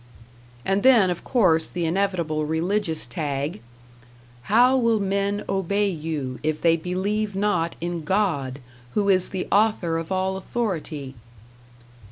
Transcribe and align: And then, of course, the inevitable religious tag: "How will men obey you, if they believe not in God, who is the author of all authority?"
And 0.65 0.81
then, 0.81 1.11
of 1.11 1.23
course, 1.23 1.69
the 1.69 1.85
inevitable 1.85 2.43
religious 2.47 3.05
tag: 3.05 3.61
"How 4.49 4.75
will 4.75 4.99
men 4.99 5.43
obey 5.47 5.89
you, 5.91 6.39
if 6.41 6.59
they 6.59 6.75
believe 6.75 7.35
not 7.35 7.75
in 7.79 8.01
God, 8.03 8.57
who 8.95 9.09
is 9.09 9.29
the 9.29 9.47
author 9.51 9.99
of 9.99 10.11
all 10.11 10.37
authority?" 10.37 11.13